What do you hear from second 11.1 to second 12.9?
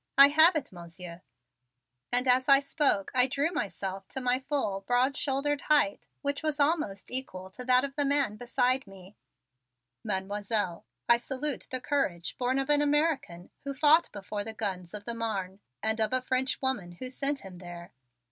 salute the courage born of an